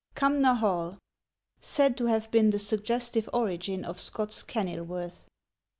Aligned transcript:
CUMNOR 0.15 0.55
HALL. 0.55 0.97
[SAID 1.61 1.95
TO 1.95 2.05
HAVE 2.07 2.31
BEEN 2.31 2.49
THE 2.49 2.57
SUGGESTIVE 2.57 3.29
ORIGIN 3.33 3.85
OF 3.85 3.99
SCOTT'S 3.99 4.41
"KENILWORTH." 4.41 5.25